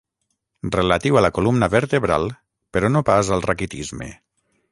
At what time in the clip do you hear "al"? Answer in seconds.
3.37-3.47